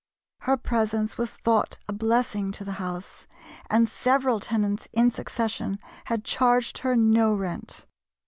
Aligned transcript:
Her 0.39 0.57
presence 0.57 1.19
was 1.19 1.29
thought 1.29 1.77
a 1.87 1.93
blessing 1.93 2.51
to 2.53 2.63
the 2.65 2.71
house, 2.81 3.27
and 3.69 3.87
several 3.87 4.39
tenants 4.39 4.87
in 4.91 5.11
succession 5.11 5.77
had 6.05 6.23
charged 6.25 6.79
her 6.79 6.95
no 6.95 7.35
rent. 7.35 7.85